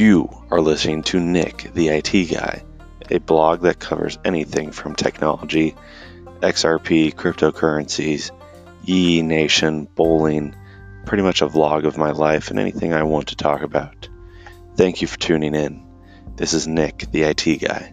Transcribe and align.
You 0.00 0.30
are 0.50 0.62
listening 0.62 1.02
to 1.02 1.20
Nick, 1.20 1.72
the 1.74 1.88
IT 1.88 2.32
guy, 2.32 2.62
a 3.10 3.18
blog 3.18 3.60
that 3.60 3.78
covers 3.78 4.18
anything 4.24 4.72
from 4.72 4.94
technology, 4.94 5.74
XRP, 6.40 7.12
cryptocurrencies, 7.14 8.30
Yee 8.82 9.20
Nation, 9.20 9.86
bowling, 9.94 10.56
pretty 11.04 11.22
much 11.22 11.42
a 11.42 11.48
vlog 11.48 11.84
of 11.84 11.98
my 11.98 12.12
life 12.12 12.48
and 12.48 12.58
anything 12.58 12.94
I 12.94 13.02
want 13.02 13.28
to 13.28 13.36
talk 13.36 13.60
about. 13.60 14.08
Thank 14.74 15.02
you 15.02 15.06
for 15.06 15.18
tuning 15.18 15.54
in. 15.54 15.84
This 16.34 16.54
is 16.54 16.66
Nick, 16.66 17.10
the 17.12 17.24
IT 17.24 17.60
guy. 17.60 17.92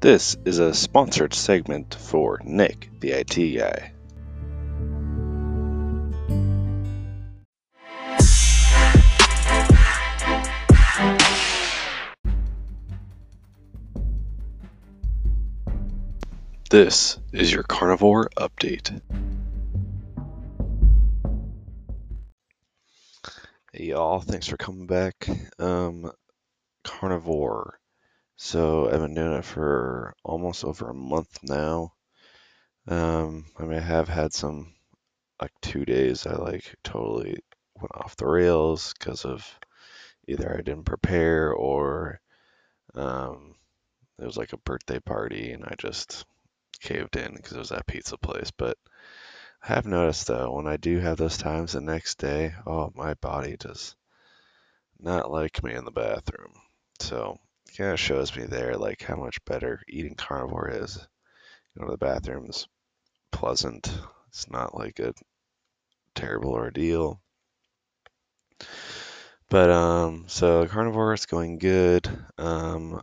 This 0.00 0.34
is 0.46 0.58
a 0.58 0.72
sponsored 0.72 1.34
segment 1.34 1.94
for 1.94 2.40
Nick, 2.42 2.88
the 3.00 3.10
IT 3.10 3.58
guy. 3.58 3.92
This 16.70 17.18
is 17.34 17.52
your 17.52 17.64
carnivore 17.64 18.30
update. 18.38 19.02
Hey 23.74 23.84
y'all, 23.84 24.20
thanks 24.20 24.46
for 24.48 24.56
coming 24.56 24.86
back. 24.86 25.28
Um, 25.58 26.10
carnivore. 26.84 27.79
So 28.42 28.86
I've 28.86 29.02
been 29.02 29.14
doing 29.14 29.34
it 29.34 29.44
for 29.44 30.14
almost 30.24 30.64
over 30.64 30.88
a 30.88 30.94
month 30.94 31.38
now. 31.42 31.92
Um, 32.88 33.44
I 33.58 33.64
mean, 33.64 33.78
I 33.78 33.82
have 33.82 34.08
had 34.08 34.32
some 34.32 34.74
like 35.42 35.52
two 35.60 35.84
days 35.84 36.26
I 36.26 36.36
like 36.36 36.74
totally 36.82 37.44
went 37.76 37.94
off 37.94 38.16
the 38.16 38.26
rails 38.26 38.94
because 38.94 39.26
of 39.26 39.46
either 40.26 40.52
I 40.52 40.62
didn't 40.62 40.84
prepare 40.84 41.52
or 41.52 42.22
um, 42.94 43.56
it 44.18 44.24
was 44.24 44.38
like 44.38 44.54
a 44.54 44.58
birthday 44.58 45.00
party 45.00 45.52
and 45.52 45.64
I 45.64 45.74
just 45.78 46.24
caved 46.80 47.16
in 47.16 47.34
because 47.34 47.52
it 47.52 47.58
was 47.58 47.68
that 47.68 47.86
pizza 47.86 48.16
place. 48.16 48.50
But 48.50 48.78
I 49.62 49.74
have 49.74 49.86
noticed 49.86 50.26
though, 50.28 50.52
when 50.52 50.66
I 50.66 50.78
do 50.78 50.98
have 50.98 51.18
those 51.18 51.36
times 51.36 51.72
the 51.74 51.82
next 51.82 52.16
day, 52.16 52.54
oh, 52.66 52.90
my 52.94 53.12
body 53.14 53.58
does 53.58 53.94
not 54.98 55.30
like 55.30 55.62
me 55.62 55.74
in 55.74 55.84
the 55.84 55.90
bathroom. 55.90 56.54
So 57.00 57.38
kind 57.76 57.92
of 57.92 58.00
shows 58.00 58.34
me 58.36 58.44
there 58.44 58.76
like 58.76 59.02
how 59.02 59.16
much 59.16 59.44
better 59.44 59.82
eating 59.88 60.14
carnivore 60.14 60.70
is. 60.70 60.98
You 61.74 61.82
know, 61.82 61.90
the 61.90 61.98
bathroom's 61.98 62.66
pleasant. 63.32 63.90
It's 64.28 64.50
not 64.50 64.76
like 64.76 64.98
a 64.98 65.14
terrible 66.14 66.52
ordeal. 66.52 67.20
But 69.48 69.70
um, 69.70 70.24
so 70.28 70.66
carnivore 70.66 71.14
is 71.14 71.26
going 71.26 71.58
good. 71.58 72.08
Um, 72.38 73.02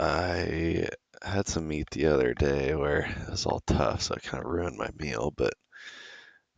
I 0.00 0.88
had 1.22 1.46
some 1.48 1.68
meat 1.68 1.88
the 1.90 2.06
other 2.06 2.34
day 2.34 2.74
where 2.74 3.00
it 3.02 3.30
was 3.30 3.46
all 3.46 3.60
tough, 3.66 4.02
so 4.02 4.14
it 4.14 4.22
kind 4.22 4.44
of 4.44 4.50
ruined 4.50 4.76
my 4.76 4.90
meal. 4.96 5.32
But 5.36 5.54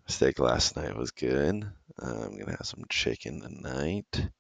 steak 0.07 0.39
last 0.39 0.77
night 0.77 0.97
was 0.97 1.11
good. 1.11 1.71
Uh, 2.03 2.25
I'm 2.25 2.39
gonna 2.39 2.53
have 2.53 2.67
some 2.67 2.85
chicken 2.89 3.41
tonight. 3.41 4.31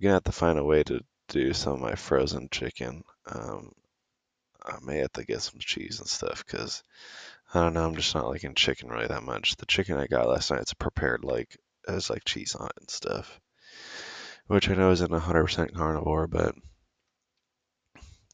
Gonna 0.00 0.14
have 0.14 0.24
to 0.24 0.32
find 0.32 0.58
a 0.58 0.64
way 0.64 0.82
to 0.84 1.00
do 1.28 1.52
some 1.52 1.74
of 1.74 1.80
my 1.80 1.94
frozen 1.94 2.48
chicken. 2.50 3.04
Um, 3.26 3.72
I 4.64 4.78
may 4.82 4.98
have 4.98 5.12
to 5.12 5.24
get 5.24 5.42
some 5.42 5.58
cheese 5.58 5.98
and 5.98 6.08
stuff 6.08 6.44
because 6.46 6.82
I 7.52 7.62
don't 7.62 7.74
know. 7.74 7.84
I'm 7.84 7.96
just 7.96 8.14
not 8.14 8.28
liking 8.28 8.54
chicken 8.54 8.88
really 8.88 9.06
that 9.06 9.22
much. 9.22 9.56
The 9.56 9.66
chicken 9.66 9.96
I 9.96 10.06
got 10.06 10.28
last 10.28 10.50
night, 10.50 10.60
it's 10.60 10.74
prepared 10.74 11.24
like 11.24 11.56
it 11.88 12.10
like 12.10 12.24
cheese 12.24 12.54
on 12.54 12.66
it 12.66 12.80
and 12.80 12.90
stuff, 12.90 13.40
which 14.46 14.68
I 14.68 14.74
know 14.74 14.90
isn't 14.90 15.10
100% 15.10 15.74
carnivore, 15.74 16.26
but 16.26 16.54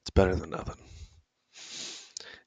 it's 0.00 0.10
better 0.14 0.34
than 0.34 0.50
nothing. 0.50 0.76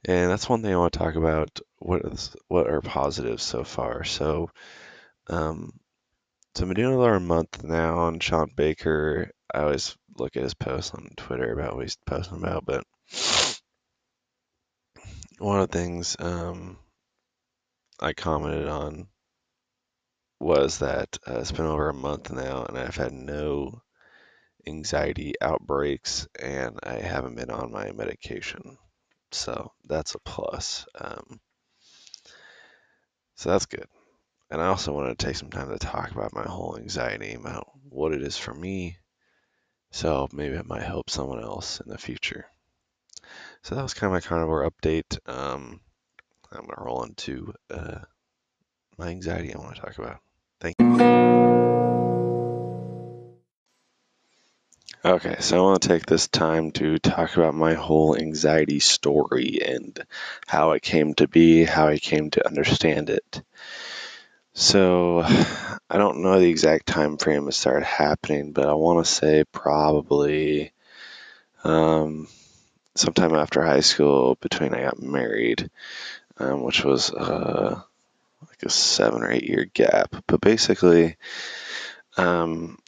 And 0.05 0.29
that's 0.29 0.47
one 0.49 0.61
thing 0.61 0.73
I 0.73 0.77
want 0.77 0.93
to 0.93 0.99
talk 0.99 1.15
about. 1.15 1.59
What 1.79 2.05
is 2.05 2.35
what 2.47 2.67
are 2.67 2.81
positives 2.81 3.43
so 3.43 3.63
far? 3.63 4.03
So, 4.03 4.49
um, 5.27 5.79
so 6.57 6.63
I'm 6.63 6.73
doing 6.73 6.99
it 6.99 7.15
a 7.15 7.19
month 7.19 7.63
now 7.63 7.99
on 7.99 8.19
Shawn 8.19 8.49
Baker. 8.55 9.29
I 9.53 9.59
always 9.59 9.95
look 10.17 10.35
at 10.35 10.41
his 10.41 10.55
posts 10.55 10.91
on 10.91 11.07
Twitter 11.15 11.53
about 11.53 11.75
what 11.75 11.83
he's 11.83 11.97
posting 12.07 12.39
about, 12.39 12.65
but 12.65 12.83
one 15.37 15.59
of 15.59 15.69
the 15.69 15.77
things 15.77 16.15
um, 16.17 16.79
I 17.99 18.13
commented 18.13 18.67
on 18.67 19.07
was 20.39 20.79
that 20.79 21.19
uh, 21.27 21.37
it's 21.41 21.51
been 21.51 21.67
over 21.67 21.89
a 21.89 21.93
month 21.93 22.31
now, 22.31 22.65
and 22.65 22.75
I've 22.75 22.95
had 22.95 23.13
no 23.13 23.83
anxiety 24.65 25.35
outbreaks, 25.39 26.27
and 26.39 26.79
I 26.81 27.01
haven't 27.01 27.35
been 27.35 27.51
on 27.51 27.71
my 27.71 27.91
medication. 27.91 28.79
So 29.31 29.73
that's 29.85 30.15
a 30.15 30.19
plus. 30.25 30.87
Um, 30.99 31.39
so 33.35 33.51
that's 33.51 33.67
good. 33.67 33.85
And 34.49 34.61
I 34.61 34.67
also 34.67 34.93
wanted 34.93 35.17
to 35.17 35.25
take 35.25 35.35
some 35.35 35.49
time 35.49 35.69
to 35.69 35.77
talk 35.77 36.11
about 36.11 36.33
my 36.33 36.43
whole 36.43 36.77
anxiety 36.77 37.33
about 37.33 37.67
what 37.89 38.13
it 38.13 38.21
is 38.21 38.37
for 38.37 38.53
me. 38.53 38.97
So 39.91 40.27
maybe 40.31 40.55
it 40.55 40.67
might 40.67 40.83
help 40.83 41.09
someone 41.09 41.41
else 41.41 41.81
in 41.81 41.89
the 41.89 41.97
future. 41.97 42.45
So 43.63 43.75
that 43.75 43.83
was 43.83 43.93
kind 43.93 44.07
of 44.07 44.13
my 44.13 44.27
carnivore 44.27 44.69
update. 44.69 45.17
Um, 45.25 45.81
I'm 46.51 46.61
going 46.61 46.75
to 46.75 46.83
roll 46.83 47.03
into 47.03 47.53
uh, 47.69 47.99
my 48.97 49.09
anxiety 49.09 49.53
I 49.53 49.57
want 49.57 49.75
to 49.75 49.81
talk 49.81 49.97
about. 49.97 50.19
Thank 50.61 50.75
you. 50.79 51.37
Okay, 55.05 55.35
so 55.39 55.57
I 55.57 55.61
want 55.61 55.81
to 55.83 55.87
take 55.87 56.05
this 56.05 56.27
time 56.27 56.71
to 56.71 56.97
talk 56.97 57.37
about 57.37 57.53
my 57.53 57.75
whole 57.75 58.17
anxiety 58.17 58.79
story 58.79 59.59
and 59.65 59.97
how 60.47 60.71
it 60.71 60.81
came 60.81 61.13
to 61.15 61.27
be, 61.27 61.63
how 61.63 61.87
I 61.87 61.97
came 61.97 62.29
to 62.31 62.45
understand 62.45 63.09
it. 63.09 63.41
So, 64.59 65.21
I 65.89 65.97
don't 65.99 66.23
know 66.23 66.39
the 66.39 66.49
exact 66.49 66.87
time 66.87 67.17
frame 67.17 67.47
it 67.47 67.51
started 67.51 67.85
happening, 67.85 68.53
but 68.53 68.67
I 68.67 68.73
want 68.73 69.05
to 69.05 69.09
say 69.11 69.43
probably 69.51 70.71
um, 71.63 72.27
sometime 72.95 73.35
after 73.35 73.61
high 73.61 73.81
school, 73.81 74.35
between 74.41 74.73
I 74.73 74.81
got 74.81 74.99
married, 74.99 75.69
um, 76.39 76.63
which 76.63 76.83
was 76.83 77.11
uh, 77.13 77.79
like 78.49 78.63
a 78.63 78.69
seven 78.71 79.21
or 79.21 79.31
eight 79.31 79.43
year 79.43 79.65
gap. 79.71 80.15
But 80.25 80.41
basically, 80.41 81.17
um, 82.17 82.79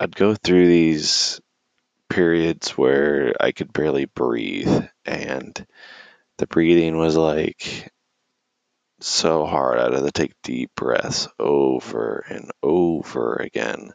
I'd 0.00 0.16
go 0.16 0.34
through 0.34 0.66
these 0.66 1.40
periods 2.08 2.70
where 2.70 3.32
I 3.38 3.52
could 3.52 3.72
barely 3.72 4.06
breathe, 4.06 4.86
and 5.06 5.66
the 6.38 6.48
breathing 6.48 6.96
was 6.96 7.16
like 7.16 7.91
so 9.08 9.46
hard. 9.46 9.78
I 9.78 9.84
had 9.84 10.04
to 10.04 10.10
take 10.10 10.40
deep 10.42 10.74
breaths 10.74 11.28
over 11.38 12.24
and 12.28 12.50
over 12.62 13.36
again. 13.36 13.92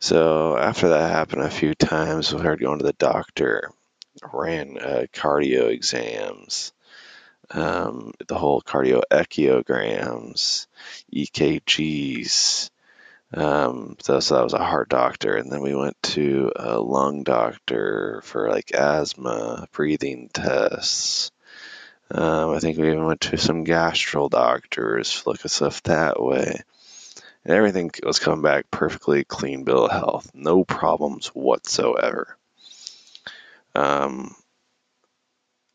So 0.00 0.56
after 0.56 0.90
that 0.90 1.10
happened 1.10 1.42
a 1.42 1.50
few 1.50 1.74
times, 1.74 2.32
I 2.32 2.38
started 2.38 2.60
going 2.60 2.78
to 2.78 2.84
the 2.84 2.92
doctor, 2.94 3.70
ran 4.32 4.78
uh, 4.78 5.06
cardio 5.12 5.68
exams, 5.68 6.72
um, 7.50 8.12
the 8.26 8.36
whole 8.36 8.60
cardio 8.60 9.02
echoograms, 9.10 10.66
EKGs, 11.14 12.70
um, 13.34 13.96
so, 14.00 14.20
so 14.20 14.36
that 14.36 14.44
was 14.44 14.52
a 14.52 14.64
heart 14.64 14.88
doctor, 14.88 15.34
and 15.36 15.50
then 15.50 15.60
we 15.60 15.74
went 15.74 16.00
to 16.02 16.52
a 16.54 16.78
lung 16.78 17.24
doctor 17.24 18.20
for 18.24 18.48
like 18.48 18.72
asthma, 18.72 19.66
breathing 19.72 20.30
tests. 20.32 21.32
Um, 22.10 22.50
I 22.50 22.58
think 22.60 22.78
we 22.78 22.88
even 22.88 23.04
went 23.04 23.22
to 23.22 23.36
some 23.36 23.64
gastro 23.64 24.28
doctors 24.28 25.22
to 25.22 25.30
look 25.30 25.44
at 25.44 25.50
stuff 25.50 25.82
that 25.84 26.22
way. 26.22 26.60
And 27.44 27.54
everything 27.54 27.90
was 28.02 28.18
coming 28.18 28.42
back 28.42 28.70
perfectly 28.70 29.24
clean 29.24 29.64
bill 29.64 29.86
of 29.86 29.92
health, 29.92 30.30
no 30.34 30.64
problems 30.64 31.28
whatsoever. 31.28 32.36
Um, 33.74 34.34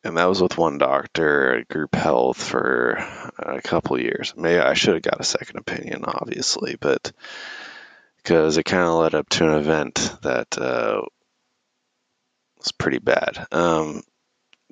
and 0.04 0.18
that 0.18 0.30
was 0.30 0.42
with 0.42 0.58
one 0.58 0.78
doctor 0.78 1.60
at 1.60 1.68
Group 1.68 1.94
Health 1.94 2.42
for 2.42 2.92
a 3.38 3.62
couple 3.62 4.00
years. 4.00 4.34
Maybe 4.38 4.60
I 4.60 4.74
should 4.74 4.94
have 4.94 5.04
got 5.04 5.20
a 5.20 5.26
second 5.26 5.58
opinion, 5.58 6.06
obviously, 6.06 6.78
but 6.80 7.12
because 8.18 8.58
it 8.58 8.64
kind 8.64 8.84
of 8.84 8.94
led 8.96 9.16
up 9.16 9.30
to 9.30 9.50
an 9.50 9.56
event 9.56 10.16
that 10.22 10.58
uh, 10.58 11.02
was 12.58 12.72
pretty 12.72 13.00
bad. 13.00 13.46
Um, 13.52 14.04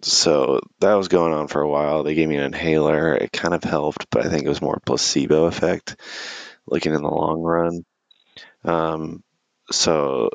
so 0.01 0.61
that 0.79 0.93
was 0.93 1.07
going 1.07 1.33
on 1.33 1.47
for 1.47 1.61
a 1.61 1.69
while. 1.69 2.03
They 2.03 2.15
gave 2.15 2.29
me 2.29 2.37
an 2.37 2.43
inhaler. 2.43 3.15
It 3.15 3.31
kind 3.31 3.53
of 3.53 3.63
helped, 3.63 4.07
but 4.09 4.25
I 4.25 4.29
think 4.29 4.45
it 4.45 4.49
was 4.49 4.61
more 4.61 4.79
placebo 4.85 5.45
effect, 5.45 5.95
looking 6.67 6.93
in 6.93 7.01
the 7.01 7.09
long 7.09 7.41
run. 7.41 7.85
Um, 8.63 9.23
so 9.71 10.29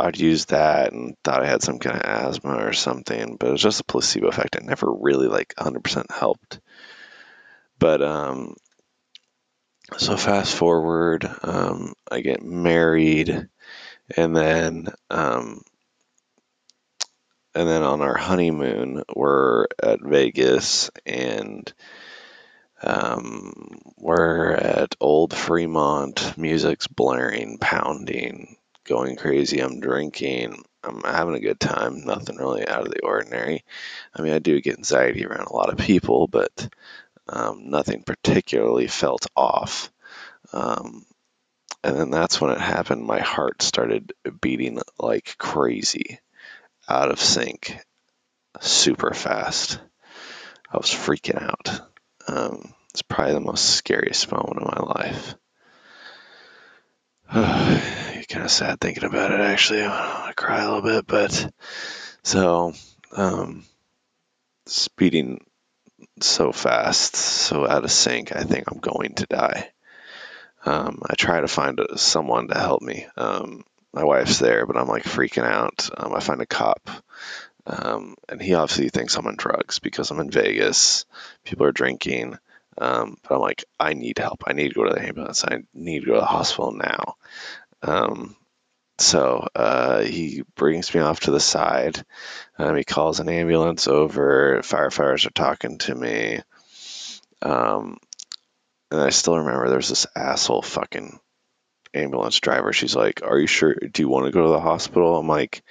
I'd 0.00 0.18
use 0.18 0.46
that 0.46 0.92
and 0.92 1.16
thought 1.24 1.42
I 1.42 1.46
had 1.46 1.62
some 1.62 1.78
kind 1.78 1.96
of 1.96 2.02
asthma 2.02 2.64
or 2.64 2.72
something, 2.72 3.36
but 3.36 3.48
it 3.48 3.52
was 3.52 3.62
just 3.62 3.80
a 3.80 3.84
placebo 3.84 4.28
effect. 4.28 4.56
It 4.56 4.64
never 4.64 4.92
really 4.92 5.28
like 5.28 5.54
100% 5.58 6.10
helped. 6.10 6.60
But 7.78 8.02
um, 8.02 8.54
so 9.96 10.16
fast 10.16 10.54
forward, 10.54 11.28
um, 11.42 11.94
I 12.10 12.20
get 12.20 12.42
married, 12.42 13.48
and 14.16 14.36
then 14.36 14.88
um, 15.10 15.62
and 17.58 17.68
then 17.68 17.82
on 17.82 18.02
our 18.02 18.16
honeymoon, 18.16 19.02
we're 19.16 19.66
at 19.82 20.00
Vegas, 20.00 20.92
and 21.04 21.72
um, 22.80 23.80
we're 23.96 24.52
at 24.52 24.94
Old 25.00 25.34
Fremont. 25.34 26.38
Music's 26.38 26.86
blaring, 26.86 27.58
pounding, 27.58 28.54
going 28.84 29.16
crazy. 29.16 29.58
I'm 29.58 29.80
drinking. 29.80 30.62
I'm 30.84 31.02
having 31.02 31.34
a 31.34 31.40
good 31.40 31.58
time. 31.58 32.04
Nothing 32.04 32.36
really 32.36 32.64
out 32.64 32.86
of 32.86 32.92
the 32.92 33.00
ordinary. 33.00 33.64
I 34.14 34.22
mean, 34.22 34.34
I 34.34 34.38
do 34.38 34.60
get 34.60 34.78
anxiety 34.78 35.26
around 35.26 35.48
a 35.48 35.52
lot 35.52 35.70
of 35.70 35.78
people, 35.78 36.28
but 36.28 36.68
um, 37.28 37.70
nothing 37.70 38.04
particularly 38.04 38.86
felt 38.86 39.26
off. 39.34 39.90
Um, 40.52 41.04
and 41.82 41.96
then 41.96 42.10
that's 42.10 42.40
when 42.40 42.52
it 42.52 42.60
happened. 42.60 43.02
My 43.02 43.18
heart 43.18 43.62
started 43.62 44.12
beating 44.40 44.80
like 45.00 45.34
crazy, 45.38 46.20
out 46.88 47.10
of 47.10 47.20
sync, 47.20 47.78
super 48.60 49.12
fast. 49.14 49.80
I 50.72 50.76
was 50.76 50.90
freaking 50.90 51.42
out. 51.42 51.80
Um, 52.26 52.74
it's 52.90 53.02
probably 53.02 53.34
the 53.34 53.40
most 53.40 53.64
scariest 53.64 54.30
moment 54.32 54.58
of 54.58 54.74
my 54.74 54.82
life. 54.94 55.34
kind 58.28 58.44
of 58.44 58.50
sad 58.50 58.80
thinking 58.80 59.04
about 59.04 59.32
it, 59.32 59.40
actually. 59.40 59.82
I 59.82 60.20
want 60.20 60.28
to 60.28 60.34
cry 60.42 60.62
a 60.62 60.66
little 60.66 60.82
bit, 60.82 61.06
but 61.06 61.52
so 62.22 62.74
um, 63.12 63.64
speeding 64.66 65.44
so 66.20 66.52
fast, 66.52 67.16
so 67.16 67.66
out 67.66 67.84
of 67.84 67.90
sync, 67.90 68.34
I 68.34 68.42
think 68.42 68.64
I'm 68.70 68.78
going 68.78 69.14
to 69.14 69.26
die. 69.26 69.70
Um, 70.64 71.02
I 71.08 71.14
try 71.14 71.40
to 71.40 71.48
find 71.48 71.80
someone 71.96 72.48
to 72.48 72.58
help 72.58 72.82
me. 72.82 73.06
Um, 73.16 73.64
my 73.92 74.04
wife's 74.04 74.38
there, 74.38 74.66
but 74.66 74.76
I'm 74.76 74.88
like 74.88 75.04
freaking 75.04 75.44
out. 75.44 75.88
Um, 75.96 76.14
I 76.14 76.20
find 76.20 76.40
a 76.40 76.46
cop, 76.46 76.90
um, 77.66 78.16
and 78.28 78.40
he 78.40 78.54
obviously 78.54 78.88
thinks 78.88 79.16
I'm 79.16 79.26
on 79.26 79.36
drugs 79.36 79.78
because 79.78 80.10
I'm 80.10 80.20
in 80.20 80.30
Vegas. 80.30 81.04
People 81.44 81.66
are 81.66 81.72
drinking. 81.72 82.38
Um, 82.80 83.16
but 83.22 83.34
I'm 83.34 83.40
like, 83.40 83.64
I 83.80 83.94
need 83.94 84.18
help. 84.18 84.44
I 84.46 84.52
need 84.52 84.68
to 84.68 84.74
go 84.74 84.84
to 84.84 84.94
the 84.94 85.04
ambulance. 85.04 85.44
I 85.44 85.64
need 85.74 86.00
to 86.00 86.06
go 86.06 86.14
to 86.14 86.20
the 86.20 86.26
hospital 86.26 86.72
now. 86.72 87.16
Um, 87.82 88.36
so 88.98 89.46
uh, 89.54 90.00
he 90.00 90.42
brings 90.56 90.92
me 90.94 91.00
off 91.00 91.20
to 91.20 91.30
the 91.30 91.40
side. 91.40 92.04
Um, 92.58 92.76
he 92.76 92.84
calls 92.84 93.20
an 93.20 93.28
ambulance 93.28 93.86
over. 93.88 94.60
Firefighters 94.62 95.26
are 95.26 95.30
talking 95.30 95.78
to 95.78 95.94
me. 95.94 96.40
Um, 97.42 97.98
and 98.90 99.00
I 99.00 99.10
still 99.10 99.38
remember 99.38 99.68
there's 99.68 99.88
this 99.88 100.06
asshole 100.16 100.62
fucking 100.62 101.18
ambulance 101.94 102.38
driver. 102.40 102.72
She's 102.72 102.96
like, 102.96 103.22
Are 103.22 103.38
you 103.38 103.46
sure? 103.46 103.74
Do 103.74 104.02
you 104.02 104.08
want 104.08 104.26
to 104.26 104.32
go 104.32 104.42
to 104.42 104.50
the 104.50 104.60
hospital? 104.60 105.18
I'm 105.18 105.28
like, 105.28 105.62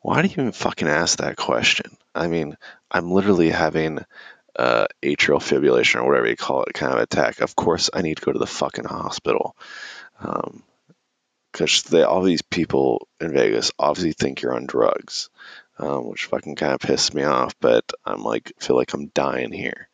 Why 0.00 0.22
do 0.22 0.28
you 0.28 0.34
even 0.34 0.52
fucking 0.52 0.88
ask 0.88 1.18
that 1.18 1.36
question? 1.36 1.96
I 2.14 2.26
mean, 2.26 2.56
I'm 2.90 3.10
literally 3.10 3.50
having 3.50 4.00
uh, 4.56 4.86
atrial 5.02 5.38
fibrillation 5.38 6.00
or 6.00 6.06
whatever 6.06 6.28
you 6.28 6.36
call 6.36 6.64
it 6.64 6.74
kind 6.74 6.92
of 6.92 6.98
attack. 6.98 7.40
Of 7.40 7.54
course, 7.54 7.90
I 7.92 8.02
need 8.02 8.16
to 8.16 8.24
go 8.24 8.32
to 8.32 8.38
the 8.38 8.46
fucking 8.46 8.84
hospital. 8.84 9.56
Um, 10.20 10.62
because 11.52 11.82
they 11.82 12.02
all 12.02 12.22
these 12.22 12.42
people 12.42 13.08
in 13.20 13.32
Vegas 13.32 13.72
obviously 13.78 14.12
think 14.12 14.40
you're 14.40 14.54
on 14.54 14.66
drugs, 14.66 15.30
um, 15.78 16.08
which 16.08 16.26
fucking 16.26 16.54
kind 16.54 16.74
of 16.74 16.80
pissed 16.80 17.12
me 17.14 17.24
off. 17.24 17.54
But 17.60 17.92
I'm 18.04 18.22
like, 18.22 18.52
feel 18.60 18.76
like 18.76 18.92
I'm 18.92 19.08
dying 19.08 19.52
here. 19.52 19.88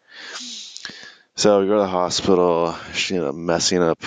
So 1.34 1.60
we 1.60 1.66
go 1.66 1.74
to 1.74 1.80
the 1.80 1.86
hospital. 1.86 2.74
She 2.94 3.14
ended 3.14 3.28
up 3.28 3.34
messing 3.34 3.82
up, 3.82 4.02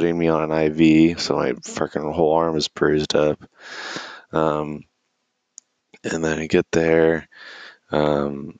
putting 0.00 0.18
me 0.18 0.28
on 0.28 0.50
an 0.50 0.80
IV, 0.80 1.20
so 1.20 1.36
my 1.36 1.52
fucking 1.62 2.00
whole 2.00 2.32
arm 2.32 2.56
is 2.56 2.68
bruised 2.68 3.14
up. 3.14 3.38
Um, 4.32 4.84
and 6.02 6.24
then 6.24 6.38
I 6.38 6.46
get 6.46 6.64
there. 6.72 7.28
Um, 7.90 8.58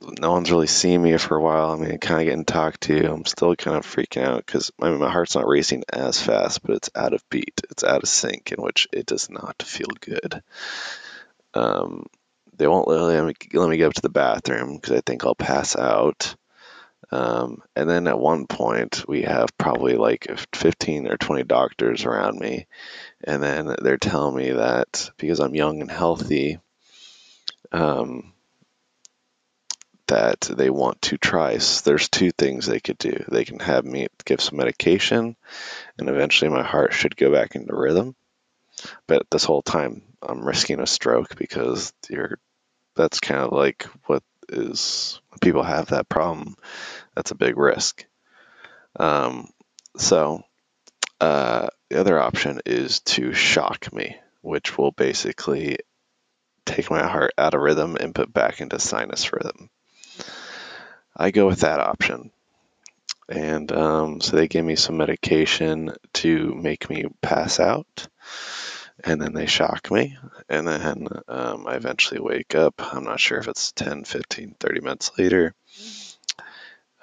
no 0.00 0.32
one's 0.32 0.50
really 0.50 0.68
seen 0.68 1.02
me 1.02 1.18
for 1.18 1.36
a 1.36 1.42
while. 1.42 1.72
I 1.72 1.76
mean, 1.76 1.98
kind 1.98 2.22
of 2.22 2.24
getting 2.24 2.46
talked 2.46 2.80
to. 2.84 3.12
I'm 3.12 3.26
still 3.26 3.54
kind 3.56 3.76
of 3.76 3.84
freaking 3.84 4.24
out 4.24 4.46
because 4.46 4.70
I 4.80 4.88
mean, 4.88 5.00
my 5.00 5.10
heart's 5.10 5.34
not 5.34 5.46
racing 5.46 5.84
as 5.92 6.18
fast, 6.18 6.62
but 6.62 6.76
it's 6.76 6.90
out 6.94 7.12
of 7.12 7.22
beat. 7.28 7.60
It's 7.70 7.84
out 7.84 8.02
of 8.02 8.08
sync, 8.08 8.52
in 8.52 8.62
which 8.62 8.88
it 8.90 9.04
does 9.04 9.28
not 9.28 9.62
feel 9.62 9.90
good. 10.00 10.42
Um, 11.52 12.06
they 12.56 12.66
won't 12.66 12.88
let 12.88 13.22
me, 13.22 13.34
let 13.52 13.68
me 13.68 13.76
go 13.76 13.88
up 13.88 13.92
to 13.92 14.00
the 14.00 14.08
bathroom 14.08 14.76
because 14.76 14.96
I 14.96 15.02
think 15.04 15.26
I'll 15.26 15.34
pass 15.34 15.76
out. 15.76 16.36
Um, 17.10 17.62
and 17.76 17.88
then 17.88 18.06
at 18.06 18.18
one 18.18 18.46
point, 18.46 19.04
we 19.06 19.22
have 19.22 19.56
probably 19.58 19.96
like 19.96 20.26
15 20.54 21.08
or 21.08 21.16
20 21.16 21.44
doctors 21.44 22.04
around 22.04 22.38
me. 22.38 22.66
And 23.24 23.42
then 23.42 23.74
they're 23.82 23.98
telling 23.98 24.36
me 24.36 24.52
that 24.52 25.10
because 25.18 25.40
I'm 25.40 25.54
young 25.54 25.80
and 25.80 25.90
healthy, 25.90 26.58
um, 27.70 28.32
that 30.12 30.40
they 30.40 30.68
want 30.68 31.00
to 31.02 31.16
try. 31.16 31.58
So 31.58 31.88
there's 31.88 32.08
two 32.08 32.30
things 32.32 32.66
they 32.66 32.80
could 32.80 32.98
do. 32.98 33.24
They 33.28 33.44
can 33.44 33.58
have 33.60 33.84
me 33.84 34.08
give 34.24 34.40
some 34.40 34.58
medication, 34.58 35.36
and 35.98 36.08
eventually 36.08 36.50
my 36.50 36.62
heart 36.62 36.92
should 36.92 37.16
go 37.16 37.32
back 37.32 37.54
into 37.54 37.74
rhythm. 37.74 38.14
But 39.06 39.30
this 39.30 39.44
whole 39.44 39.62
time, 39.62 40.02
I'm 40.22 40.44
risking 40.44 40.80
a 40.80 40.86
stroke 40.86 41.36
because 41.36 41.92
you're. 42.10 42.38
That's 42.94 43.20
kind 43.20 43.40
of 43.40 43.52
like 43.52 43.84
what 44.04 44.22
is 44.52 45.20
people 45.40 45.62
have 45.62 45.88
that 45.88 46.08
problem. 46.08 46.56
That's 47.14 47.30
a 47.30 47.36
big 47.36 47.56
risk. 47.56 48.04
Um, 48.98 49.48
so 49.96 50.42
uh, 51.20 51.68
the 51.88 52.00
other 52.00 52.20
option 52.20 52.60
is 52.66 53.00
to 53.00 53.32
shock 53.32 53.92
me, 53.92 54.16
which 54.40 54.76
will 54.76 54.92
basically 54.92 55.78
take 56.64 56.90
my 56.90 57.06
heart 57.06 57.32
out 57.38 57.54
of 57.54 57.60
rhythm 57.60 57.96
and 57.96 58.14
put 58.14 58.32
back 58.32 58.60
into 58.60 58.78
sinus 58.78 59.32
rhythm. 59.32 59.70
I 61.16 61.30
go 61.30 61.46
with 61.46 61.60
that 61.60 61.80
option. 61.80 62.30
And 63.28 63.70
um, 63.72 64.20
so 64.20 64.36
they 64.36 64.48
gave 64.48 64.64
me 64.64 64.76
some 64.76 64.96
medication 64.96 65.94
to 66.14 66.54
make 66.54 66.90
me 66.90 67.06
pass 67.20 67.60
out. 67.60 68.08
And 69.04 69.20
then 69.20 69.32
they 69.32 69.46
shock 69.46 69.90
me. 69.90 70.16
And 70.48 70.66
then 70.66 71.08
um, 71.28 71.66
I 71.66 71.74
eventually 71.74 72.20
wake 72.20 72.54
up. 72.54 72.74
I'm 72.94 73.04
not 73.04 73.20
sure 73.20 73.38
if 73.38 73.48
it's 73.48 73.72
10, 73.72 74.04
15, 74.04 74.56
30 74.60 74.80
minutes 74.80 75.10
later. 75.18 75.54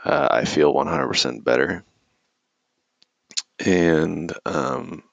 Uh, 0.03 0.27
I 0.31 0.45
feel 0.45 0.73
100% 0.73 1.43
better. 1.43 1.83
And 3.65 4.31
um, 4.45 5.03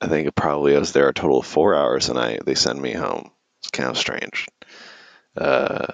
I 0.00 0.08
think 0.08 0.28
it 0.28 0.34
probably 0.34 0.76
was 0.76 0.92
there 0.92 1.08
a 1.08 1.14
total 1.14 1.38
of 1.38 1.46
four 1.46 1.74
hours 1.74 2.08
and 2.08 2.18
I 2.18 2.38
they 2.44 2.54
send 2.54 2.80
me 2.80 2.92
home. 2.92 3.30
It's 3.60 3.70
kind 3.70 3.88
of 3.88 3.98
strange. 3.98 4.46
Uh, 5.36 5.86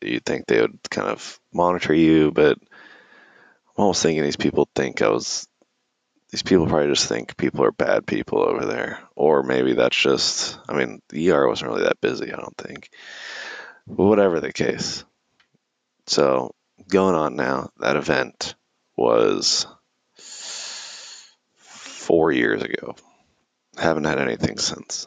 you'd 0.00 0.24
think 0.24 0.46
they 0.46 0.60
would 0.60 0.78
kind 0.90 1.08
of 1.08 1.38
monitor 1.52 1.94
you, 1.94 2.30
but 2.30 2.58
I'm 2.58 3.84
almost 3.84 4.02
thinking 4.02 4.22
these 4.22 4.36
people 4.36 4.68
think 4.74 5.02
I 5.02 5.08
was. 5.08 5.46
These 6.32 6.42
people 6.42 6.66
probably 6.66 6.88
just 6.88 7.08
think 7.08 7.36
people 7.36 7.62
are 7.62 7.72
bad 7.72 8.06
people 8.06 8.42
over 8.42 8.64
there, 8.64 8.98
or 9.14 9.42
maybe 9.42 9.74
that's 9.74 9.96
just. 9.96 10.58
I 10.66 10.72
mean, 10.72 11.02
the 11.10 11.30
ER 11.30 11.46
wasn't 11.46 11.70
really 11.70 11.84
that 11.84 12.00
busy, 12.00 12.32
I 12.32 12.36
don't 12.36 12.56
think. 12.56 12.88
But 13.86 14.04
whatever 14.04 14.40
the 14.40 14.52
case. 14.52 15.04
So 16.06 16.54
going 16.88 17.14
on 17.14 17.36
now, 17.36 17.70
that 17.80 17.96
event 17.96 18.54
was 18.96 19.66
four 21.56 22.32
years 22.32 22.62
ago. 22.62 22.96
Haven't 23.76 24.04
had 24.04 24.18
anything 24.18 24.58
since. 24.58 25.06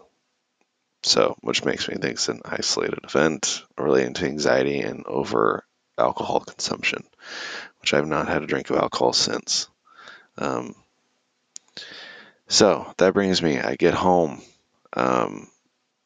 So, 1.04 1.36
which 1.42 1.66
makes 1.66 1.88
me 1.88 1.96
think 1.96 2.14
it's 2.14 2.30
an 2.30 2.42
isolated 2.46 3.00
event 3.04 3.64
relating 3.78 4.14
to 4.16 4.26
anxiety 4.26 4.80
and 4.80 5.06
over 5.06 5.64
alcohol 5.98 6.42
consumption, 6.42 7.04
which 7.82 7.94
I've 7.94 8.08
not 8.08 8.28
had 8.28 8.44
a 8.44 8.48
drink 8.48 8.70
of 8.70 8.78
alcohol 8.78 9.14
since. 9.14 9.70
Um, 10.38 10.76
so 12.48 12.94
that 12.98 13.14
brings 13.14 13.42
me, 13.42 13.60
I 13.60 13.76
get 13.76 13.94
home, 13.94 14.42
um, 14.94 15.48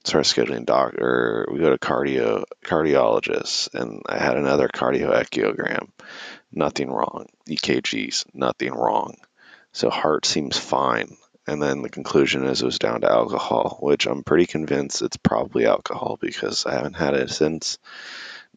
start 0.03 0.25
scheduling 0.25 0.65
doctor. 0.65 1.47
We 1.51 1.59
go 1.59 1.69
to 1.69 1.77
cardio 1.77 2.43
cardiologist, 2.63 3.73
and 3.73 4.01
I 4.07 4.17
had 4.17 4.37
another 4.37 4.67
cardio 4.67 5.13
echiogram. 5.13 5.89
Nothing 6.51 6.89
wrong. 6.89 7.27
EKGs, 7.47 8.25
nothing 8.33 8.73
wrong. 8.73 9.15
So 9.71 9.89
heart 9.89 10.25
seems 10.25 10.57
fine. 10.57 11.17
And 11.45 11.61
then 11.61 11.81
the 11.81 11.89
conclusion 11.89 12.45
is 12.45 12.61
it 12.61 12.65
was 12.65 12.79
down 12.79 13.01
to 13.01 13.11
alcohol, 13.11 13.79
which 13.81 14.05
I'm 14.05 14.23
pretty 14.23 14.45
convinced 14.45 15.01
it's 15.01 15.17
probably 15.17 15.65
alcohol 15.65 16.17
because 16.21 16.65
I 16.65 16.73
haven't 16.73 16.95
had 16.95 17.15
it 17.15 17.29
since 17.31 17.79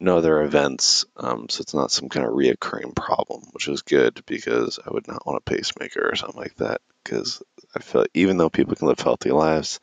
no 0.02 0.18
other 0.18 0.42
events, 0.42 1.04
um, 1.16 1.48
so 1.48 1.60
it's 1.62 1.74
not 1.74 1.90
some 1.92 2.08
kind 2.08 2.26
of 2.26 2.32
reoccurring 2.32 2.94
problem, 2.94 3.42
which 3.52 3.68
is 3.68 3.82
good 3.82 4.22
because 4.26 4.78
I 4.84 4.90
would 4.90 5.06
not 5.06 5.24
want 5.26 5.38
a 5.38 5.50
pacemaker 5.50 6.08
or 6.10 6.16
something 6.16 6.40
like 6.40 6.56
that. 6.56 6.80
Because 7.02 7.42
I 7.74 7.80
feel 7.80 8.04
even 8.12 8.36
though 8.36 8.50
people 8.50 8.74
can 8.74 8.88
live 8.88 9.00
healthy 9.00 9.30
lives, 9.30 9.80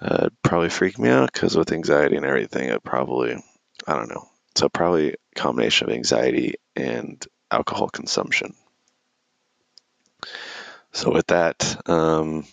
uh, 0.00 0.16
it'd 0.20 0.42
probably 0.42 0.70
freak 0.70 0.98
me 0.98 1.10
out 1.10 1.32
because 1.32 1.56
with 1.56 1.72
anxiety 1.72 2.16
and 2.16 2.26
everything, 2.26 2.68
it 2.68 2.82
probably, 2.82 3.36
I 3.86 3.94
don't 3.94 4.08
know. 4.08 4.28
So 4.56 4.68
probably 4.68 5.16
combination 5.34 5.88
of 5.88 5.94
anxiety 5.94 6.54
and 6.74 7.24
alcohol 7.50 7.88
consumption. 7.88 8.54
So 10.92 11.12
with 11.12 11.26
that, 11.28 11.88
um, 11.88 12.44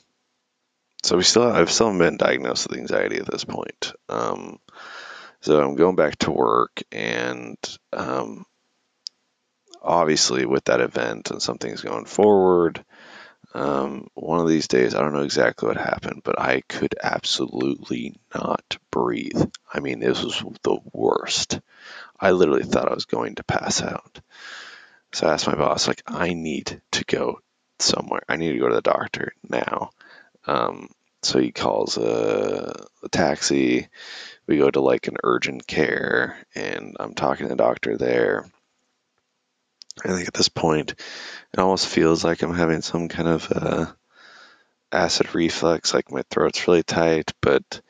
so 1.04 1.18
we 1.18 1.24
still 1.24 1.44
I've 1.44 1.72
still 1.72 1.98
been 1.98 2.18
diagnosed 2.18 2.68
with 2.70 2.78
anxiety 2.78 3.18
at 3.18 3.30
this 3.30 3.46
point. 3.46 3.94
Um, 4.10 4.60
so 5.42 5.62
I'm 5.62 5.76
going 5.76 5.96
back 5.96 6.18
to 6.20 6.32
work, 6.32 6.84
and 6.92 7.58
um, 7.94 8.46
obviously 9.82 10.46
with 10.46 10.66
that 10.66 10.82
event 10.82 11.32
and 11.32 11.42
something's 11.42 11.82
going 11.82 12.06
forward, 12.06 12.84
um, 13.54 14.08
one 14.14 14.40
of 14.40 14.48
these 14.48 14.68
days 14.68 14.94
I 14.94 15.02
don't 15.02 15.14
know 15.14 15.24
exactly 15.24 15.68
what 15.68 15.78
happened, 15.78 16.22
but 16.24 16.40
I 16.40 16.62
could 16.62 16.96
absolutely 17.02 18.16
not 18.34 18.78
breathe. 18.92 19.42
I 19.74 19.80
mean, 19.80 20.00
this 20.00 20.24
was 20.24 20.44
the 20.64 20.78
worst. 20.94 21.60
I 22.20 22.32
literally 22.32 22.64
thought 22.64 22.92
I 22.92 22.94
was 22.94 23.06
going 23.06 23.36
to 23.36 23.44
pass 23.44 23.82
out. 23.82 24.20
So 25.14 25.28
I 25.28 25.34
asked 25.34 25.48
my 25.48 25.56
boss, 25.56 25.88
like, 25.88 26.04
I 26.06 26.34
need 26.34 26.82
to 26.92 27.06
go 27.06 27.40
somewhere. 27.80 28.22
I 28.30 28.36
need 28.36 28.54
to 28.54 28.60
go 28.60 28.70
to 28.70 28.76
the 28.76 28.82
doctor 28.82 29.34
now. 29.48 29.90
Um, 30.46 30.90
so 31.22 31.40
he 31.40 31.52
calls 31.52 31.98
a, 31.98 32.86
a, 33.04 33.10
taxi. 33.10 33.88
We 34.48 34.58
go 34.58 34.70
to 34.70 34.80
like 34.80 35.08
an 35.08 35.18
urgent 35.24 35.68
care, 35.68 36.38
and 36.56 36.96
I'm 37.00 37.14
talking 37.14 37.46
to 37.46 37.50
the 37.50 37.56
doctor 37.56 37.98
there. 37.98 38.50
I 40.04 40.10
think 40.10 40.28
at 40.28 40.34
this 40.34 40.50
point, 40.50 40.92
it 40.92 41.60
almost 41.60 41.88
feels 41.88 42.24
like 42.24 42.42
I'm 42.42 42.54
having 42.54 42.82
some 42.82 43.10
kind 43.10 43.28
of 43.28 43.52
uh, 43.52 43.86
acid 44.92 45.36
reflux, 45.36 45.94
like 45.94 46.12
my 46.12 46.24
throat's 46.30 46.68
really 46.68 46.84
tight. 46.84 47.34
But 47.42 47.82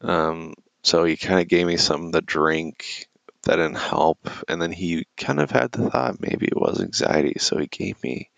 um, 0.00 0.54
so 0.82 1.04
he 1.04 1.16
kind 1.16 1.40
of 1.40 1.48
gave 1.48 1.66
me 1.66 1.76
something 1.76 2.12
the 2.12 2.22
drink 2.22 3.08
that 3.42 3.56
didn't 3.56 3.78
help. 3.78 4.28
And 4.48 4.60
then 4.60 4.72
he 4.72 5.06
kind 5.16 5.40
of 5.40 5.50
had 5.50 5.72
the 5.72 5.90
thought 5.90 6.20
maybe 6.20 6.46
it 6.46 6.56
was 6.56 6.80
anxiety. 6.80 7.38
So 7.38 7.58
he 7.58 7.66
gave 7.66 8.00
me, 8.02 8.30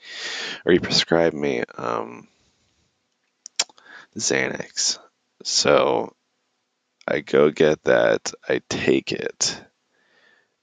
or 0.64 0.72
he 0.72 0.78
prescribed 0.78 1.34
me 1.34 1.64
um, 1.76 2.28
Xanax. 4.18 4.98
So 5.44 6.14
I 7.06 7.20
go 7.20 7.50
get 7.50 7.84
that, 7.84 8.32
I 8.48 8.60
take 8.68 9.12
it. 9.12 9.60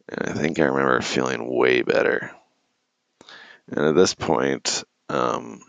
And 0.07 0.29
I 0.29 0.33
think 0.33 0.59
I 0.59 0.65
remember 0.65 1.01
feeling 1.01 1.49
way 1.49 1.81
better. 1.81 2.31
And 3.67 3.85
at 3.85 3.95
this 3.95 4.13
point, 4.13 4.83
um, 5.09 5.61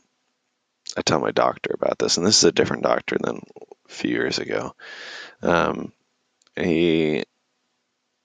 I 0.96 1.02
tell 1.02 1.20
my 1.20 1.30
doctor 1.30 1.70
about 1.74 1.98
this, 1.98 2.16
and 2.16 2.26
this 2.26 2.38
is 2.38 2.44
a 2.44 2.52
different 2.52 2.82
doctor 2.82 3.16
than 3.18 3.40
a 3.88 3.92
few 3.92 4.10
years 4.10 4.38
ago. 4.38 4.74
Um, 5.42 5.92
he 6.54 7.24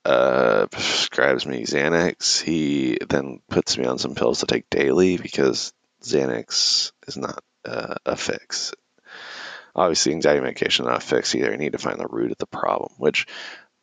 uh, 0.04 0.66
prescribes 0.70 1.46
me 1.46 1.64
Xanax. 1.64 2.42
He 2.42 2.98
then 3.08 3.40
puts 3.48 3.78
me 3.78 3.86
on 3.86 3.98
some 3.98 4.14
pills 4.14 4.40
to 4.40 4.46
take 4.46 4.68
daily 4.70 5.16
because 5.16 5.72
Xanax 6.02 6.92
is 7.06 7.16
not 7.16 7.42
uh, 7.64 7.94
a 8.04 8.16
fix. 8.16 8.74
Obviously, 9.74 10.12
anxiety 10.12 10.40
medication 10.40 10.84
not 10.84 10.98
a 10.98 11.00
fix 11.00 11.34
either. 11.34 11.50
You 11.50 11.56
need 11.56 11.72
to 11.72 11.78
find 11.78 11.98
the 11.98 12.06
root 12.06 12.32
of 12.32 12.38
the 12.38 12.46
problem, 12.46 12.92
which 12.98 13.26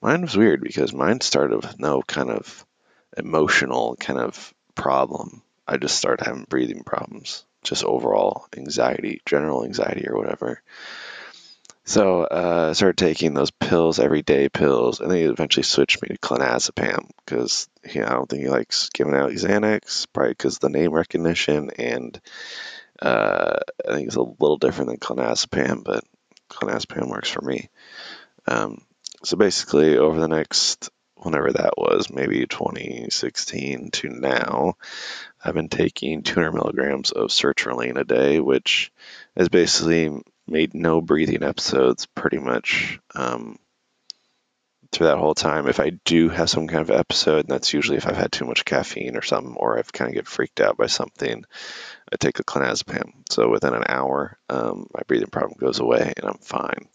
mine 0.02 0.22
was 0.22 0.38
weird 0.38 0.62
because 0.62 0.94
mine 0.94 1.22
started 1.22 1.58
with 1.58 1.80
no 1.80 2.02
kind 2.02 2.30
of 2.30 2.66
emotional 3.18 3.96
kind 3.96 4.20
of 4.20 4.54
problem. 4.76 5.42
I 5.68 5.78
just 5.78 5.98
started 5.98 6.26
having 6.26 6.46
breathing 6.50 6.84
problems, 6.84 7.46
just 7.64 7.84
overall 7.84 8.46
anxiety, 8.56 9.22
general 9.26 9.66
anxiety 9.66 10.08
or 10.08 10.18
whatever. 10.18 10.62
So 11.90 12.22
uh, 12.22 12.68
I 12.70 12.74
started 12.74 12.98
taking 12.98 13.34
those 13.34 13.50
pills, 13.50 14.00
everyday 14.00 14.48
pills, 14.48 15.00
and 15.00 15.10
then 15.10 15.18
he 15.18 15.24
eventually 15.24 15.64
switched 15.64 16.02
me 16.04 16.10
to 16.10 16.20
clonazepam 16.20 17.10
because 17.26 17.68
I 17.84 17.98
don't 17.98 18.30
think 18.30 18.44
he 18.44 18.50
likes 18.50 18.90
giving 18.94 19.16
out 19.16 19.32
Xanax, 19.32 20.06
probably 20.14 20.34
because 20.34 20.60
the 20.60 20.70
name 20.70 20.92
recognition, 20.92 21.72
and 21.80 22.22
uh, 23.02 23.60
I 23.88 23.94
think 23.94 24.08
it's 24.08 24.16
a 24.16 24.22
little 24.22 24.58
different 24.58 24.90
than 24.90 24.98
clonazepam, 24.98 25.84
but 25.84 26.04
clonazepam 26.50 27.10
works 27.10 27.30
for 27.30 27.42
me. 27.42 27.70
Um, 28.48 28.82
so 29.24 29.38
basically, 29.38 29.98
over 29.98 30.20
the 30.20 30.28
next 30.28 30.90
whenever 31.22 31.52
that 31.52 31.78
was, 31.78 32.10
maybe 32.10 32.46
2016 32.46 33.92
to 33.92 34.10
now, 34.10 34.76
I've 35.44 35.54
been 35.54 35.70
taking 35.70 36.24
200 36.24 36.54
milligrams 36.54 37.12
of 37.12 37.30
sertraline 37.30 38.00
a 38.00 38.04
day, 38.04 38.40
which 38.40 38.92
has 39.36 39.50
basically 39.50 40.22
made 40.48 40.74
no 40.74 41.02
breathing 41.02 41.44
episodes 41.44 42.06
pretty 42.06 42.38
much 42.38 43.00
um, 43.16 43.58
through 44.92 45.08
that 45.08 45.18
whole 45.18 45.36
time. 45.36 45.68
If 45.68 45.80
I 45.80 45.92
do 46.06 46.30
have 46.30 46.50
some 46.50 46.68
kind 46.68 46.82
of 46.82 46.92
episode, 46.92 47.42
and 47.42 47.50
that's 47.50 47.74
usually 47.74 47.98
if 47.98 48.08
I've 48.08 48.18
had 48.18 48.32
too 48.32 48.46
much 48.46 48.66
caffeine 48.66 49.16
or 49.16 49.22
something, 49.22 49.56
or 49.56 49.78
I've 49.78 49.94
kind 49.94 50.10
of 50.10 50.16
get 50.16 50.28
freaked 50.28 50.62
out 50.62 50.78
by 50.78 50.88
something, 50.88 51.44
I 52.12 52.16
take 52.18 52.40
a 52.40 52.44
clonazepam. 52.44 53.12
So 53.30 53.50
within 53.50 53.74
an 53.74 53.84
hour, 53.88 54.38
um, 54.50 54.88
my 54.94 55.02
breathing 55.08 55.30
problem 55.30 55.58
goes 55.60 55.80
away 55.80 56.14
and 56.18 56.26
I'm 56.26 56.40
fine. 56.40 56.88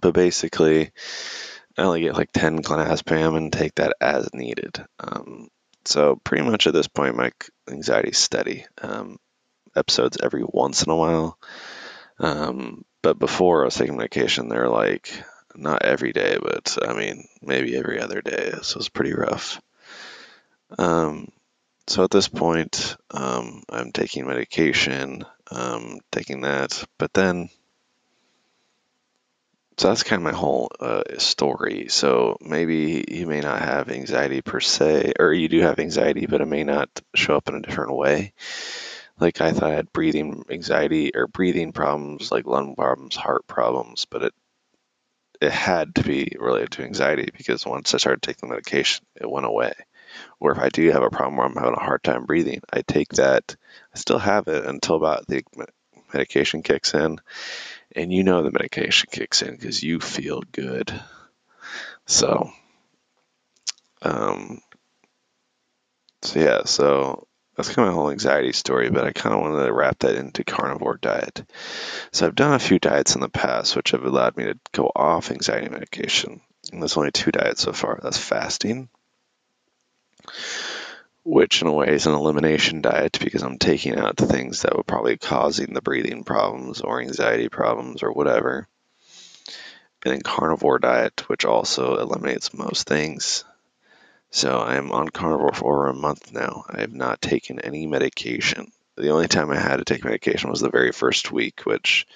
But 0.00 0.14
basically, 0.14 0.92
I 1.76 1.82
only 1.82 2.00
get 2.00 2.16
like 2.16 2.32
10 2.32 2.62
clonazepam 2.62 3.36
and 3.36 3.52
take 3.52 3.74
that 3.76 3.96
as 4.00 4.32
needed. 4.32 4.82
Um, 4.98 5.48
so 5.84 6.16
pretty 6.24 6.44
much 6.44 6.66
at 6.66 6.72
this 6.72 6.88
point, 6.88 7.16
my 7.16 7.32
anxiety 7.68 8.12
steady. 8.12 8.64
Um, 8.80 9.18
episodes 9.76 10.18
every 10.22 10.42
once 10.44 10.82
in 10.82 10.90
a 10.90 10.96
while. 10.96 11.38
Um, 12.18 12.84
but 13.02 13.18
before 13.18 13.62
I 13.62 13.64
was 13.66 13.74
taking 13.74 13.96
medication, 13.96 14.48
they're 14.48 14.68
like 14.68 15.22
not 15.56 15.82
every 15.82 16.12
day, 16.12 16.38
but 16.40 16.78
I 16.82 16.94
mean 16.94 17.26
maybe 17.42 17.76
every 17.76 18.00
other 18.00 18.20
day. 18.20 18.52
So 18.62 18.78
it's 18.78 18.88
pretty 18.88 19.12
rough. 19.12 19.60
Um, 20.78 21.28
so 21.86 22.04
at 22.04 22.10
this 22.10 22.28
point, 22.28 22.96
um, 23.10 23.64
I'm 23.68 23.90
taking 23.90 24.26
medication, 24.26 25.24
um, 25.50 25.98
taking 26.12 26.42
that, 26.42 26.84
but 26.98 27.12
then. 27.12 27.50
So 29.76 29.88
that's 29.88 30.02
kind 30.02 30.20
of 30.20 30.32
my 30.32 30.38
whole 30.38 30.70
uh, 30.78 31.02
story. 31.18 31.86
So 31.88 32.36
maybe 32.42 33.04
you 33.08 33.26
may 33.26 33.40
not 33.40 33.62
have 33.62 33.88
anxiety 33.90 34.42
per 34.42 34.60
se, 34.60 35.14
or 35.18 35.32
you 35.32 35.48
do 35.48 35.60
have 35.62 35.78
anxiety, 35.78 36.26
but 36.26 36.42
it 36.42 36.46
may 36.46 36.64
not 36.64 36.90
show 37.14 37.34
up 37.34 37.48
in 37.48 37.54
a 37.54 37.62
different 37.62 37.94
way. 37.94 38.34
Like 39.18 39.40
I 39.40 39.52
thought 39.52 39.70
I 39.70 39.74
had 39.74 39.92
breathing 39.92 40.44
anxiety 40.50 41.12
or 41.14 41.26
breathing 41.26 41.72
problems, 41.72 42.30
like 42.30 42.46
lung 42.46 42.74
problems, 42.74 43.16
heart 43.16 43.46
problems, 43.46 44.04
but 44.04 44.22
it 44.22 44.34
it 45.40 45.52
had 45.52 45.94
to 45.96 46.02
be 46.02 46.36
related 46.38 46.72
to 46.72 46.82
anxiety 46.82 47.30
because 47.36 47.64
once 47.64 47.94
I 47.94 47.98
started 47.98 48.22
taking 48.22 48.48
the 48.48 48.54
medication, 48.54 49.04
it 49.16 49.30
went 49.30 49.46
away. 49.46 49.72
Or 50.38 50.52
if 50.52 50.58
I 50.58 50.68
do 50.68 50.90
have 50.90 51.02
a 51.02 51.10
problem 51.10 51.36
where 51.36 51.46
I'm 51.46 51.54
having 51.54 51.74
a 51.74 51.82
hard 51.82 52.02
time 52.02 52.26
breathing, 52.26 52.60
I 52.72 52.82
take 52.82 53.14
that. 53.14 53.56
I 53.94 53.98
still 53.98 54.18
have 54.18 54.48
it 54.48 54.64
until 54.66 54.96
about 54.96 55.26
the 55.26 55.42
medication 56.12 56.62
kicks 56.62 56.94
in, 56.94 57.20
and 57.94 58.12
you 58.12 58.24
know 58.24 58.42
the 58.42 58.50
medication 58.50 59.08
kicks 59.10 59.42
in 59.42 59.52
because 59.52 59.82
you 59.82 60.00
feel 60.00 60.42
good. 60.52 60.92
So, 62.06 62.50
um, 64.02 64.60
so 66.22 66.40
yeah, 66.40 66.64
so 66.64 67.28
that's 67.60 67.74
kind 67.74 67.88
of 67.88 67.94
my 67.94 68.00
whole 68.00 68.10
anxiety 68.10 68.52
story, 68.52 68.88
but 68.88 69.04
I 69.04 69.12
kind 69.12 69.34
of 69.34 69.42
wanted 69.42 69.66
to 69.66 69.72
wrap 69.72 69.98
that 69.98 70.16
into 70.16 70.44
carnivore 70.44 70.96
diet. 70.96 71.44
So 72.10 72.26
I've 72.26 72.34
done 72.34 72.54
a 72.54 72.58
few 72.58 72.78
diets 72.78 73.14
in 73.14 73.20
the 73.20 73.28
past 73.28 73.76
which 73.76 73.90
have 73.90 74.04
allowed 74.04 74.36
me 74.38 74.44
to 74.44 74.58
go 74.72 74.90
off 74.94 75.30
anxiety 75.30 75.68
medication. 75.68 76.40
And 76.72 76.80
there's 76.80 76.96
only 76.96 77.10
two 77.10 77.30
diets 77.30 77.62
so 77.62 77.72
far. 77.72 78.00
That's 78.02 78.16
fasting, 78.16 78.88
which 81.22 81.60
in 81.60 81.68
a 81.68 81.72
way 81.72 81.88
is 81.88 82.06
an 82.06 82.14
elimination 82.14 82.80
diet 82.80 83.18
because 83.20 83.42
I'm 83.42 83.58
taking 83.58 83.98
out 83.98 84.16
the 84.16 84.26
things 84.26 84.62
that 84.62 84.74
were 84.74 84.82
probably 84.82 85.18
causing 85.18 85.74
the 85.74 85.82
breathing 85.82 86.24
problems 86.24 86.80
or 86.80 87.00
anxiety 87.00 87.50
problems 87.50 88.02
or 88.02 88.12
whatever. 88.12 88.68
And 90.02 90.14
then 90.14 90.22
carnivore 90.22 90.78
diet, 90.78 91.28
which 91.28 91.44
also 91.44 91.98
eliminates 91.98 92.54
most 92.54 92.88
things 92.88 93.44
so 94.30 94.58
I 94.58 94.76
am 94.76 94.92
on 94.92 95.08
carnivore 95.08 95.52
for 95.52 95.74
over 95.74 95.88
a 95.88 95.94
month 95.94 96.32
now. 96.32 96.64
I 96.68 96.80
have 96.80 96.92
not 96.92 97.20
taken 97.20 97.60
any 97.60 97.86
medication. 97.86 98.72
The 98.96 99.10
only 99.10 99.28
time 99.28 99.50
I 99.50 99.58
had 99.58 99.76
to 99.76 99.84
take 99.84 100.04
medication 100.04 100.50
was 100.50 100.60
the 100.60 100.70
very 100.70 100.92
first 100.92 101.32
week, 101.32 101.62
which 101.62 102.06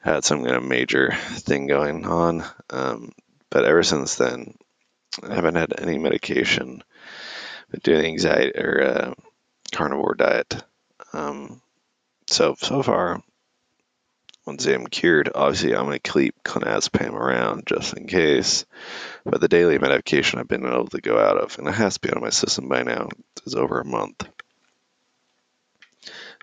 had 0.00 0.24
some 0.24 0.44
kind 0.44 0.56
of 0.56 0.64
major 0.64 1.12
thing 1.12 1.66
going 1.66 2.06
on. 2.06 2.44
Um, 2.70 3.12
but 3.50 3.64
ever 3.64 3.82
since 3.82 4.16
then, 4.16 4.56
I 5.22 5.34
haven't 5.34 5.56
had 5.56 5.80
any 5.80 5.98
medication. 5.98 6.82
Been 7.70 7.80
doing 7.82 8.04
anxiety 8.06 8.58
or 8.58 8.82
uh, 8.82 9.14
carnivore 9.72 10.14
diet. 10.14 10.62
Um, 11.12 11.60
so 12.26 12.54
so 12.58 12.82
far, 12.82 13.22
once 14.48 14.64
I'm 14.64 14.86
cured, 14.86 15.28
obviously 15.34 15.76
I'm 15.76 15.84
going 15.84 16.00
to 16.00 16.12
keep 16.12 16.42
clonazepam 16.42 17.12
around 17.12 17.66
just 17.66 17.92
in 17.92 18.06
case. 18.06 18.64
But 19.22 19.42
the 19.42 19.48
daily 19.48 19.78
medication 19.78 20.38
I've 20.38 20.48
been 20.48 20.64
able 20.64 20.86
to 20.86 21.02
go 21.02 21.18
out 21.18 21.36
of, 21.36 21.58
and 21.58 21.68
it 21.68 21.74
has 21.74 21.94
to 21.94 22.00
be 22.00 22.08
out 22.08 22.16
of 22.16 22.22
my 22.22 22.30
system 22.30 22.66
by 22.66 22.82
now, 22.82 23.10
is 23.44 23.54
over 23.54 23.78
a 23.78 23.84
month. 23.84 24.26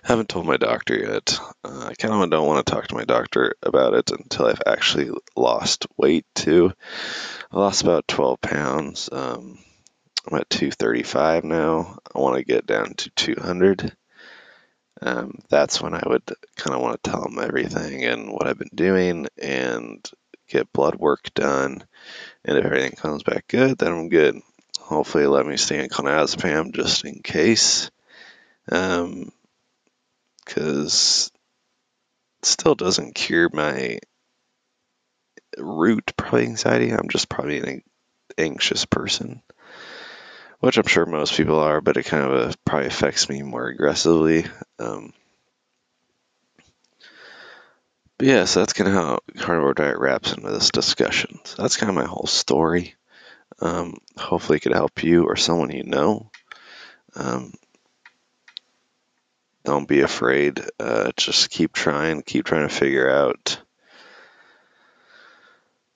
Haven't 0.04 0.28
told 0.28 0.46
my 0.46 0.56
doctor 0.56 0.96
yet. 0.96 1.36
Uh, 1.64 1.88
I 1.88 1.94
kind 1.94 2.14
of 2.14 2.30
don't 2.30 2.46
want 2.46 2.64
to 2.64 2.72
talk 2.72 2.86
to 2.86 2.94
my 2.94 3.02
doctor 3.02 3.56
about 3.60 3.94
it 3.94 4.12
until 4.12 4.46
I've 4.46 4.62
actually 4.64 5.10
lost 5.34 5.88
weight 5.96 6.26
too. 6.32 6.72
I 7.50 7.58
lost 7.58 7.82
about 7.82 8.06
12 8.06 8.40
pounds. 8.40 9.08
Um, 9.10 9.58
I'm 10.30 10.38
at 10.38 10.48
235 10.48 11.42
now. 11.42 11.98
I 12.14 12.20
want 12.20 12.36
to 12.36 12.44
get 12.44 12.66
down 12.66 12.94
to 12.94 13.10
200 13.10 13.96
um, 15.02 15.38
that's 15.48 15.80
when 15.80 15.94
I 15.94 16.02
would 16.06 16.22
kind 16.56 16.74
of 16.74 16.80
want 16.80 17.02
to 17.02 17.10
tell 17.10 17.22
them 17.22 17.38
everything 17.38 18.04
and 18.04 18.30
what 18.30 18.46
I've 18.46 18.58
been 18.58 18.70
doing 18.74 19.26
and 19.36 20.08
get 20.48 20.72
blood 20.72 20.96
work 20.96 21.32
done. 21.34 21.84
And 22.44 22.58
if 22.58 22.64
everything 22.64 22.92
comes 22.92 23.22
back 23.22 23.46
good, 23.48 23.78
then 23.78 23.92
I'm 23.92 24.08
good. 24.08 24.40
Hopefully, 24.80 25.26
let 25.26 25.46
me 25.46 25.56
stay 25.56 25.82
in 25.82 25.90
clonazepam 25.90 26.72
just 26.72 27.04
in 27.04 27.20
case. 27.20 27.90
Um, 28.70 29.32
because 30.44 31.30
it 32.40 32.46
still 32.46 32.74
doesn't 32.74 33.14
cure 33.14 33.50
my 33.52 33.98
root 35.58 36.12
probably 36.16 36.44
anxiety. 36.44 36.90
I'm 36.90 37.08
just 37.08 37.28
probably 37.28 37.58
an 37.58 37.82
anxious 38.38 38.84
person 38.84 39.42
which 40.60 40.78
I'm 40.78 40.86
sure 40.86 41.06
most 41.06 41.36
people 41.36 41.58
are, 41.58 41.80
but 41.80 41.96
it 41.96 42.04
kind 42.04 42.24
of 42.24 42.50
uh, 42.50 42.52
probably 42.64 42.88
affects 42.88 43.28
me 43.28 43.42
more 43.42 43.66
aggressively. 43.66 44.46
Um, 44.78 45.12
but 48.18 48.26
yeah, 48.26 48.44
so 48.44 48.60
that's 48.60 48.72
kind 48.72 48.88
of 48.88 48.94
how 48.94 49.18
carnivore 49.36 49.74
diet 49.74 49.98
wraps 49.98 50.32
into 50.32 50.50
this 50.50 50.70
discussion. 50.70 51.38
So 51.44 51.62
that's 51.62 51.76
kind 51.76 51.90
of 51.90 51.96
my 51.96 52.06
whole 52.06 52.26
story. 52.26 52.94
Um, 53.60 53.98
hopefully, 54.16 54.56
it 54.56 54.60
could 54.60 54.72
help 54.72 55.02
you 55.02 55.24
or 55.24 55.36
someone 55.36 55.70
you 55.70 55.84
know. 55.84 56.30
Um, 57.14 57.52
don't 59.64 59.88
be 59.88 60.00
afraid. 60.00 60.60
Uh, 60.78 61.10
just 61.16 61.50
keep 61.50 61.72
trying. 61.72 62.22
Keep 62.22 62.44
trying 62.44 62.68
to 62.68 62.74
figure 62.74 63.10
out. 63.10 63.58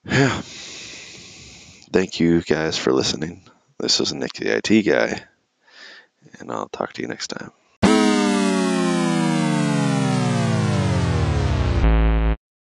Yeah. 0.05 0.41
Thank 1.93 2.21
you 2.21 2.41
guys 2.43 2.77
for 2.77 2.93
listening. 2.93 3.50
This 3.81 3.99
is 3.99 4.13
Nick 4.13 4.35
the 4.35 4.59
IT 4.59 4.83
guy, 4.83 5.23
and 6.39 6.53
I'll 6.53 6.69
talk 6.69 6.93
to 6.93 7.03
you 7.03 7.09
next 7.09 7.29
time. 7.29 7.51